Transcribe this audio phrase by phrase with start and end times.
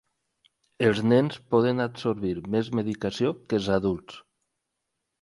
[0.87, 4.21] Els nens poden absorbir més medicació que els adults.